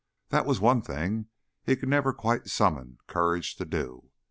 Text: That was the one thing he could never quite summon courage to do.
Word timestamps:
That 0.29 0.47
was 0.47 0.57
the 0.57 0.65
one 0.65 0.81
thing 0.81 1.27
he 1.63 1.75
could 1.75 1.87
never 1.87 2.11
quite 2.11 2.47
summon 2.47 2.97
courage 3.05 3.55
to 3.57 3.65
do. 3.65 4.09